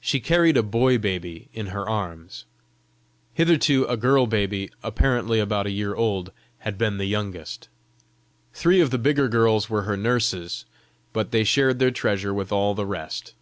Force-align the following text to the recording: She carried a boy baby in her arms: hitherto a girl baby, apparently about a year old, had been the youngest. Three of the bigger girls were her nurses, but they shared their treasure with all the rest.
She 0.00 0.18
carried 0.18 0.56
a 0.56 0.64
boy 0.64 0.98
baby 0.98 1.48
in 1.52 1.66
her 1.66 1.88
arms: 1.88 2.44
hitherto 3.34 3.84
a 3.84 3.96
girl 3.96 4.26
baby, 4.26 4.68
apparently 4.82 5.38
about 5.38 5.64
a 5.64 5.70
year 5.70 5.94
old, 5.94 6.32
had 6.66 6.76
been 6.76 6.98
the 6.98 7.04
youngest. 7.04 7.68
Three 8.52 8.80
of 8.80 8.90
the 8.90 8.98
bigger 8.98 9.28
girls 9.28 9.70
were 9.70 9.82
her 9.82 9.96
nurses, 9.96 10.64
but 11.12 11.30
they 11.30 11.44
shared 11.44 11.78
their 11.78 11.92
treasure 11.92 12.34
with 12.34 12.50
all 12.50 12.74
the 12.74 12.84
rest. 12.84 13.34